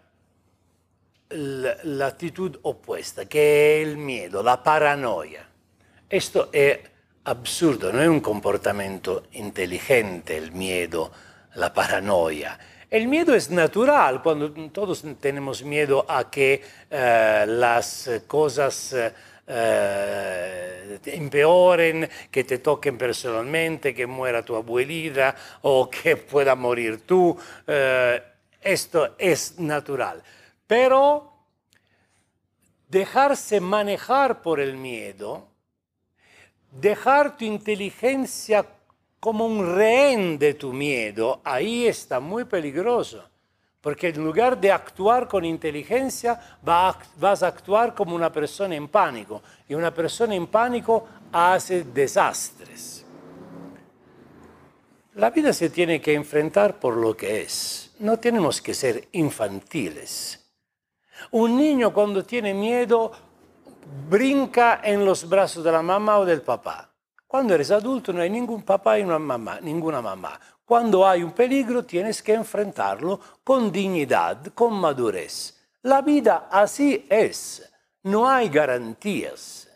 actitud 2.06 2.58
opuesta, 2.62 3.26
que 3.26 3.80
es 3.80 3.88
el 3.88 3.96
miedo, 3.96 4.42
la 4.42 4.62
paranoia. 4.62 5.48
Esto 6.08 6.50
es 6.52 6.78
absurdo, 7.24 7.92
no 7.92 8.02
es 8.02 8.08
un 8.08 8.20
comportamiento 8.20 9.24
inteligente 9.32 10.36
el 10.36 10.52
miedo, 10.52 11.12
la 11.54 11.72
paranoia 11.72 12.58
el 12.92 13.08
miedo 13.08 13.34
es 13.34 13.48
natural, 13.48 14.22
cuando 14.22 14.52
todos 14.70 15.02
tenemos 15.18 15.62
miedo 15.62 16.04
a 16.06 16.30
que 16.30 16.62
eh, 16.90 17.44
las 17.48 18.10
cosas 18.26 18.94
eh, 19.46 20.98
empeoren, 21.06 22.06
que 22.30 22.44
te 22.44 22.58
toquen 22.58 22.98
personalmente, 22.98 23.94
que 23.94 24.06
muera 24.06 24.44
tu 24.44 24.54
abuelita 24.54 25.34
o 25.62 25.88
que 26.02 26.18
pueda 26.18 26.54
morir 26.54 27.06
tú. 27.06 27.34
Eh, 27.66 28.22
esto 28.60 29.14
es 29.16 29.58
natural. 29.58 30.22
Pero 30.66 31.32
dejarse 32.88 33.58
manejar 33.58 34.42
por 34.42 34.60
el 34.60 34.76
miedo, 34.76 35.48
dejar 36.70 37.38
tu 37.38 37.46
inteligencia 37.46 38.66
como 39.22 39.46
un 39.46 39.76
rehén 39.76 40.36
de 40.36 40.54
tu 40.54 40.72
miedo, 40.72 41.40
ahí 41.44 41.86
está 41.86 42.18
muy 42.18 42.42
peligroso, 42.44 43.22
Porque 43.80 44.08
en 44.08 44.24
lugar 44.24 44.60
de 44.60 44.72
actuar 44.72 45.28
con 45.28 45.44
inteligencia, 45.44 46.58
vas 46.60 47.42
a 47.44 47.46
actuar 47.46 47.94
como 47.94 48.16
una 48.16 48.32
persona 48.32 48.74
en 48.74 48.88
pánico. 48.88 49.40
Y 49.68 49.74
una 49.74 49.94
persona 49.94 50.34
en 50.34 50.48
pánico 50.48 51.06
hace 51.32 51.84
desastres. 51.84 53.04
La 55.14 55.30
vida 55.30 55.52
se 55.52 55.70
tiene 55.70 56.00
que 56.00 56.14
enfrentar 56.14 56.80
por 56.80 56.96
lo 56.96 57.16
que 57.16 57.42
es. 57.42 57.92
No 58.00 58.18
tenemos 58.18 58.60
que 58.60 58.74
ser 58.74 59.08
infantiles. 59.12 60.44
Un 61.30 61.56
niño 61.56 61.92
cuando 61.92 62.24
tiene 62.24 62.54
miedo 62.54 63.12
brinca 64.08 64.80
en 64.82 65.04
los 65.04 65.28
brazos 65.28 65.62
de 65.62 65.70
la 65.70 65.82
mamá 65.82 66.18
o 66.18 66.24
del 66.24 66.42
papá. 66.42 66.91
Cuando 67.32 67.54
eres 67.54 67.70
adulto 67.70 68.12
no 68.12 68.20
hay 68.20 68.28
ningún 68.28 68.62
papá 68.62 68.98
y 68.98 69.02
una 69.02 69.18
mamá, 69.18 69.58
ninguna 69.58 70.02
mamá. 70.02 70.38
Cuando 70.66 71.08
hay 71.08 71.22
un 71.22 71.32
peligro 71.32 71.82
tienes 71.82 72.22
que 72.22 72.34
enfrentarlo 72.34 73.18
con 73.42 73.72
dignidad, 73.72 74.48
con 74.48 74.74
madurez. 74.74 75.58
La 75.80 76.02
vida 76.02 76.48
así 76.50 77.06
es, 77.08 77.72
no 78.02 78.28
hay 78.28 78.50
garantías. 78.50 79.66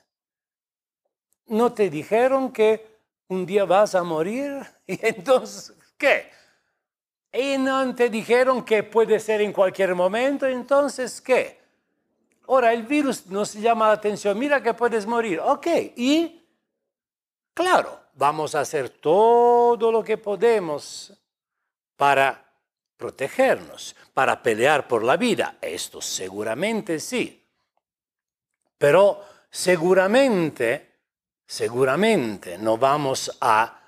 ¿No 1.46 1.72
te 1.72 1.88
dijeron 1.88 2.52
que 2.52 2.98
un 3.28 3.46
día 3.46 3.64
vas 3.64 3.94
a 3.94 4.02
morir? 4.02 4.60
¿Y 4.86 4.98
entonces 5.06 5.72
qué? 5.96 6.30
Y 7.32 7.56
no 7.56 7.94
te 7.94 8.10
dijeron 8.10 8.66
que 8.66 8.82
puede 8.82 9.18
ser 9.18 9.40
en 9.40 9.54
cualquier 9.54 9.94
momento, 9.94 10.46
entonces 10.46 11.22
¿qué? 11.22 11.58
Ahora 12.48 12.74
el 12.74 12.82
virus 12.82 13.24
nos 13.28 13.54
llama 13.54 13.86
la 13.86 13.94
atención, 13.94 14.38
mira 14.38 14.62
que 14.62 14.74
puedes 14.74 15.06
morir, 15.06 15.40
ok, 15.40 15.66
y 15.96 16.42
claro, 17.56 17.98
vamos 18.12 18.54
a 18.54 18.60
hacer 18.60 18.90
todo 18.90 19.90
lo 19.90 20.04
que 20.04 20.18
podemos 20.18 21.12
para 21.96 22.44
protegernos, 22.98 23.96
para 24.12 24.42
pelear 24.42 24.86
por 24.86 25.02
la 25.02 25.16
vida. 25.16 25.56
Esto 25.62 26.02
seguramente 26.02 27.00
sí. 27.00 27.42
Pero 28.76 29.24
seguramente, 29.50 31.00
seguramente 31.46 32.58
no 32.58 32.76
vamos 32.76 33.34
a 33.40 33.80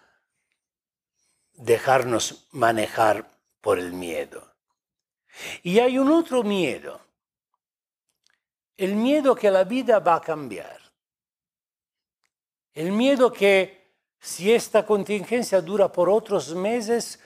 dejarnos 1.52 2.46
manejar 2.52 3.30
por 3.60 3.78
el 3.78 3.92
miedo. 3.92 4.54
Y 5.62 5.78
hay 5.78 5.98
un 5.98 6.10
otro 6.10 6.42
miedo, 6.42 7.00
el 8.78 8.94
miedo 8.94 9.34
que 9.34 9.50
la 9.50 9.64
vida 9.64 9.98
va 9.98 10.16
a 10.16 10.20
cambiar, 10.20 10.77
el 12.78 12.92
miedo 12.92 13.32
que 13.32 13.88
si 14.20 14.52
esta 14.52 14.86
contingencia 14.86 15.60
dura 15.60 15.90
por 15.90 16.08
otros 16.08 16.54
meses, 16.54 17.18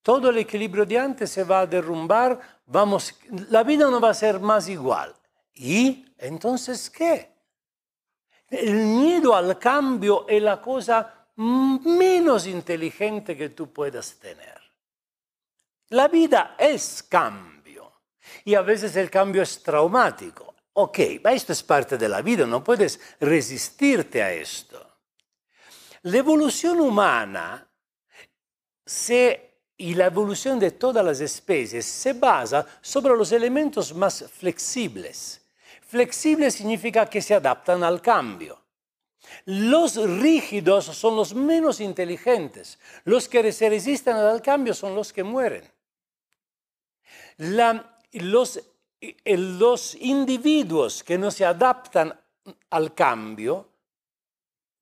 todo 0.00 0.30
el 0.30 0.38
equilibrio 0.38 0.86
de 0.86 0.96
antes 0.96 1.32
se 1.32 1.42
va 1.42 1.60
a 1.60 1.66
derrumbar, 1.66 2.38
vamos, 2.66 3.12
la 3.50 3.64
vida 3.64 3.90
no 3.90 4.00
va 4.00 4.10
a 4.10 4.14
ser 4.14 4.38
más 4.38 4.68
igual. 4.68 5.12
¿Y 5.52 6.04
entonces 6.16 6.88
qué? 6.90 7.28
El 8.48 8.72
miedo 8.74 9.34
al 9.34 9.58
cambio 9.58 10.28
es 10.28 10.40
la 10.40 10.62
cosa 10.62 11.26
menos 11.34 12.46
inteligente 12.46 13.36
que 13.36 13.48
tú 13.48 13.72
puedas 13.72 14.14
tener. 14.20 14.60
La 15.88 16.06
vida 16.06 16.54
es 16.56 17.02
cambio 17.02 18.00
y 18.44 18.54
a 18.54 18.62
veces 18.62 18.94
el 18.94 19.10
cambio 19.10 19.42
es 19.42 19.60
traumático. 19.60 20.54
Ok, 20.76 20.98
esto 20.98 21.52
es 21.52 21.62
parte 21.62 21.96
de 21.96 22.08
la 22.08 22.20
vida, 22.20 22.46
no 22.46 22.62
puedes 22.62 23.00
resistirte 23.20 24.22
a 24.22 24.32
esto. 24.32 24.83
La 26.04 26.18
evolución 26.18 26.80
humana 26.80 27.66
y 29.78 29.94
la 29.94 30.06
evolución 30.06 30.58
de 30.58 30.72
todas 30.72 31.02
las 31.02 31.20
especies 31.20 31.86
se 31.86 32.12
basa 32.12 32.66
sobre 32.82 33.16
los 33.16 33.32
elementos 33.32 33.94
más 33.94 34.30
flexibles. 34.30 35.40
Flexible 35.80 36.50
significa 36.50 37.08
que 37.08 37.22
se 37.22 37.34
adaptan 37.34 37.82
al 37.82 38.02
cambio. 38.02 38.60
Los 39.46 39.96
rígidos 39.96 40.84
son 40.84 41.16
los 41.16 41.34
menos 41.34 41.80
inteligentes. 41.80 42.78
Los 43.04 43.26
que 43.26 43.50
se 43.50 43.70
resisten 43.70 44.16
al 44.16 44.42
cambio 44.42 44.74
son 44.74 44.94
los 44.94 45.10
que 45.10 45.24
mueren. 45.24 45.64
los 47.38 48.60
individuos 49.94 51.02
que 51.02 51.16
no 51.16 51.30
se 51.30 51.46
adaptan 51.46 52.20
al 52.68 52.94
cambio 52.94 53.70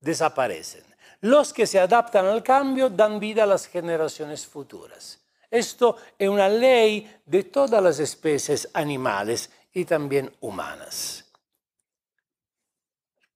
desaparecen. 0.00 0.91
Los 1.22 1.52
que 1.52 1.68
se 1.68 1.78
adaptan 1.78 2.26
al 2.26 2.42
cambio 2.42 2.90
dan 2.90 3.20
vida 3.20 3.44
a 3.44 3.46
las 3.46 3.66
generaciones 3.66 4.44
futuras. 4.44 5.20
Esto 5.48 5.96
es 6.18 6.28
una 6.28 6.48
ley 6.48 7.20
de 7.24 7.44
todas 7.44 7.80
las 7.80 8.00
especies 8.00 8.68
animales 8.74 9.48
y 9.72 9.85
también 9.85 10.35
humanas. 10.40 11.30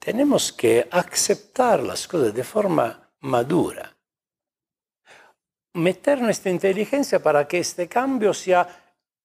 Tenemos 0.00 0.52
que 0.52 0.88
aceptar 0.90 1.80
las 1.82 2.08
cosas 2.08 2.34
de 2.34 2.42
forma 2.42 3.08
madura. 3.20 3.96
Meter 5.74 6.20
nuestra 6.20 6.50
inteligencia 6.50 7.22
para 7.22 7.46
que 7.46 7.58
este 7.58 7.86
cambio 7.86 8.34
sea 8.34 8.66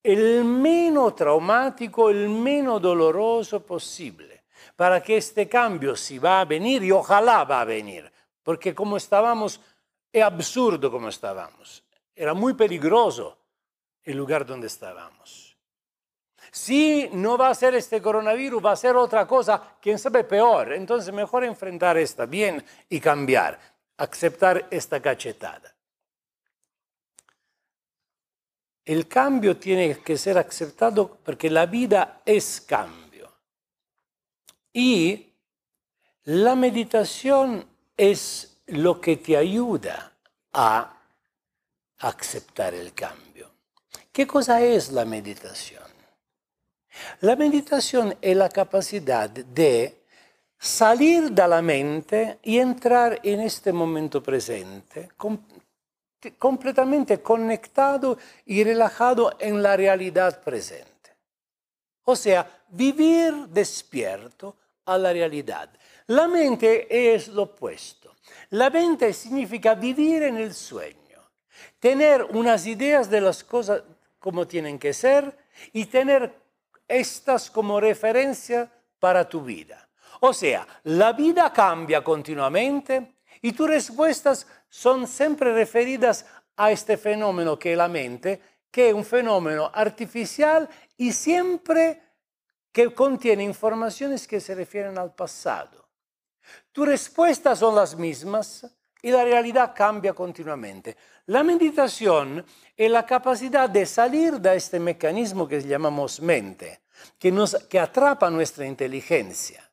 el 0.04 0.44
menos 0.44 1.16
traumático, 1.16 2.12
el 2.12 2.30
menos 2.30 2.80
doloroso 2.80 3.66
posible. 3.66 4.44
Para 4.76 5.02
que 5.02 5.18
este 5.18 5.50
cambio, 5.50 5.96
si 5.96 6.20
va 6.20 6.42
a 6.42 6.46
venir, 6.46 6.84
y 6.84 6.92
ojalá 6.92 7.44
va 7.44 7.62
a 7.62 7.66
venir, 7.66 8.11
porque 8.44 8.74
como 8.74 8.98
estábamos, 8.98 9.60
es 10.12 10.24
absurdo 10.24 10.92
como 10.92 11.10
estábamos. 11.10 11.84
Era 12.16 12.34
muy 12.34 12.54
peligroso 12.54 13.38
el 14.04 14.18
lugar 14.18 14.46
donde 14.46 14.68
estábamos. 14.68 15.58
Si 16.52 17.10
no 17.14 17.38
va 17.38 17.50
a 17.50 17.56
ser 17.56 17.76
este 17.76 18.02
coronavirus, 18.02 18.66
va 18.66 18.72
a 18.74 18.76
ser 18.76 18.96
otra 18.96 19.26
cosa, 19.26 19.78
quién 19.82 19.98
sabe, 19.98 20.26
peor. 20.26 20.74
Entonces 20.74 21.14
mejor 21.14 21.46
enfrentar 21.46 21.98
esta 21.98 22.26
bien 22.26 22.64
y 22.90 23.00
cambiar, 23.00 23.58
aceptar 23.98 24.68
esta 24.70 25.02
cachetada. 25.02 25.74
El 28.84 29.08
cambio 29.08 29.58
tiene 29.58 30.00
que 30.00 30.18
ser 30.18 30.38
aceptado 30.38 31.20
porque 31.24 31.50
la 31.50 31.68
vida 31.68 32.22
es 32.26 32.60
cambio. 32.62 33.32
Y 34.74 35.34
la 36.24 36.56
meditación 36.56 37.71
es 37.98 38.58
lo 38.68 39.00
que 39.00 39.18
te 39.18 39.38
ayuda 39.38 40.14
a 40.54 40.98
aceptar 42.00 42.74
el 42.74 42.94
cambio. 42.94 43.52
¿Qué 44.12 44.28
cosa 44.28 44.62
es 44.62 44.92
la 44.92 45.06
meditación? 45.06 45.84
La 47.22 47.36
meditación 47.36 48.16
es 48.22 48.36
la 48.36 48.50
capacidad 48.50 49.30
de 49.30 50.04
salir 50.58 51.32
de 51.32 51.48
la 51.48 51.62
mente 51.62 52.40
y 52.44 52.60
entrar 52.60 53.20
en 53.24 53.42
este 53.42 53.72
momento 53.72 54.22
presente, 54.22 55.10
completamente 56.38 57.22
conectado 57.22 58.18
y 58.46 58.64
relajado 58.64 59.36
en 59.40 59.64
la 59.64 59.76
realidad 59.76 60.44
presente. 60.44 60.92
O 62.04 62.16
sea, 62.16 62.64
vivir 62.70 63.34
despierto 63.48 64.58
a 64.94 64.98
la 64.98 65.14
realidad. 65.14 65.70
La 66.08 66.28
mente 66.28 67.14
es 67.14 67.28
lo 67.30 67.44
opuesto. 67.44 68.16
La 68.52 68.70
mente 68.70 69.14
significa 69.14 69.76
vivir 69.76 70.24
en 70.24 70.38
el 70.38 70.54
sueño, 70.54 71.32
tener 71.80 72.24
unas 72.24 72.66
ideas 72.66 73.10
de 73.10 73.22
las 73.22 73.44
cosas 73.44 73.84
como 74.20 74.48
tienen 74.48 74.78
que 74.78 74.94
ser 74.94 75.38
y 75.74 75.86
tener 75.86 76.34
estas 76.88 77.50
como 77.50 77.80
referencia 77.80 78.70
para 79.00 79.28
tu 79.28 79.42
vida. 79.42 79.90
O 80.20 80.34
sea, 80.34 80.68
la 80.84 81.14
vida 81.14 81.52
cambia 81.52 82.04
continuamente 82.04 83.16
y 83.42 83.54
tus 83.54 83.68
respuestas 83.68 84.46
son 84.70 85.08
siempre 85.08 85.54
referidas 85.54 86.26
a 86.56 86.72
este 86.72 86.98
fenómeno 86.98 87.58
que 87.58 87.72
es 87.72 87.78
la 87.78 87.88
mente, 87.88 88.40
que 88.70 88.90
es 88.90 88.94
un 88.94 89.04
fenómeno 89.04 89.72
artificial 89.74 90.70
y 90.98 91.12
siempre 91.12 92.11
que 92.72 92.94
contiene 92.94 93.44
informaciones 93.44 94.28
que 94.28 94.40
se 94.40 94.56
refieren 94.56 94.98
al 94.98 95.14
pasado. 95.14 95.90
Tus 96.72 96.88
respuestas 96.88 97.60
son 97.60 97.76
las 97.76 97.96
mismas 97.96 98.66
y 99.02 99.12
la 99.12 99.24
realidad 99.24 99.74
cambia 99.76 100.14
continuamente. 100.14 100.96
La 101.28 101.44
meditación 101.44 102.46
es 102.76 102.92
la 102.92 103.06
capacidad 103.06 103.70
de 103.70 103.86
salir 103.86 104.40
de 104.40 104.56
este 104.56 104.80
mecanismo 104.80 105.48
que 105.48 105.62
llamamos 105.62 106.22
mente, 106.22 106.82
que, 107.18 107.32
nos, 107.32 107.56
que 107.66 107.80
atrapa 107.80 108.30
nuestra 108.30 108.66
inteligencia 108.66 109.68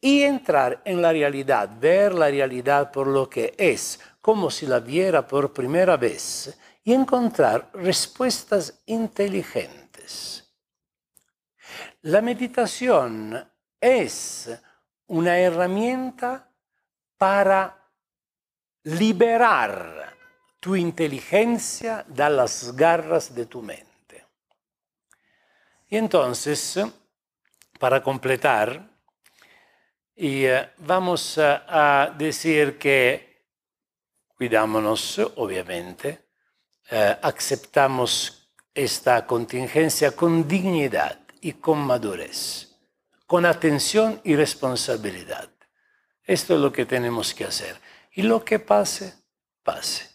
y 0.00 0.22
entrar 0.22 0.80
en 0.84 1.02
la 1.02 1.12
realidad, 1.12 1.68
ver 1.78 2.14
la 2.14 2.30
realidad 2.30 2.90
por 2.90 3.06
lo 3.06 3.28
que 3.28 3.54
es, 3.58 4.00
como 4.20 4.50
si 4.50 4.66
la 4.66 4.80
viera 4.80 5.26
por 5.26 5.52
primera 5.52 5.96
vez 5.96 6.58
y 6.82 6.94
encontrar 6.94 7.70
respuestas 7.74 8.82
inteligentes. 8.86 10.49
La 12.02 12.22
meditación 12.22 13.46
es 13.78 14.50
una 15.08 15.38
herramienta 15.38 16.50
para 17.18 17.76
liberar 18.84 20.16
tu 20.58 20.76
inteligencia 20.76 22.02
da 22.08 22.30
las 22.30 22.74
garras 22.74 23.34
de 23.34 23.44
tu 23.44 23.60
mente. 23.60 24.24
Y 25.88 25.98
entonces, 25.98 26.78
para 27.78 28.02
completar, 28.02 28.88
y, 30.14 30.44
eh, 30.46 30.70
vamos 30.78 31.36
a, 31.36 32.04
a 32.04 32.10
decir 32.12 32.78
que 32.78 33.44
cuidámonos, 34.36 35.18
obviamente, 35.36 36.28
eh, 36.90 37.18
aceptamos 37.20 38.50
esta 38.72 39.26
contingencia 39.26 40.12
con 40.12 40.48
dignidad 40.48 41.19
y 41.40 41.52
con 41.52 41.78
madurez, 41.78 42.76
con 43.26 43.46
atención 43.46 44.20
y 44.24 44.36
responsabilidad. 44.36 45.50
Esto 46.24 46.54
es 46.54 46.60
lo 46.60 46.72
que 46.72 46.86
tenemos 46.86 47.34
que 47.34 47.44
hacer. 47.44 47.76
Y 48.12 48.22
lo 48.22 48.44
que 48.44 48.58
pase, 48.58 49.14
pase. 49.62 50.08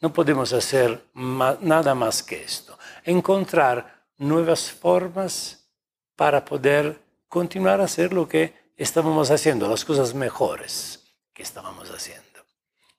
No 0.00 0.12
podemos 0.12 0.52
hacer 0.52 1.04
nada 1.14 1.94
más 1.94 2.22
que 2.22 2.42
esto. 2.42 2.78
Encontrar 3.04 4.04
nuevas 4.18 4.70
formas 4.70 5.68
para 6.16 6.44
poder 6.44 7.00
continuar 7.28 7.80
a 7.80 7.84
hacer 7.84 8.12
lo 8.12 8.28
que 8.28 8.54
estábamos 8.76 9.30
haciendo, 9.30 9.68
las 9.68 9.84
cosas 9.84 10.14
mejores 10.14 11.14
que 11.32 11.42
estábamos 11.42 11.90
haciendo. 11.90 12.40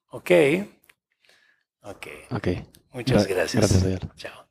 ¿Ok? 0.09 0.31
Ok. 1.83 2.07
Ok. 2.31 2.47
Muchas 2.91 3.27
gracias. 3.27 3.61
Gracias, 3.61 3.83
Ayala. 3.83 4.15
Chao. 4.15 4.48